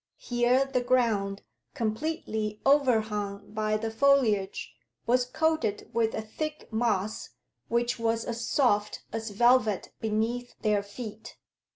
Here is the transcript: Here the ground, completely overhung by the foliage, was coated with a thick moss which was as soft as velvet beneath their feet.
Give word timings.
Here 0.17 0.65
the 0.65 0.81
ground, 0.81 1.43
completely 1.75 2.59
overhung 2.65 3.51
by 3.53 3.77
the 3.77 3.91
foliage, 3.91 4.73
was 5.05 5.25
coated 5.25 5.91
with 5.93 6.15
a 6.15 6.23
thick 6.23 6.67
moss 6.73 7.29
which 7.67 7.99
was 7.99 8.25
as 8.25 8.43
soft 8.43 9.03
as 9.13 9.29
velvet 9.29 9.91
beneath 9.99 10.55
their 10.63 10.81
feet. 10.81 11.37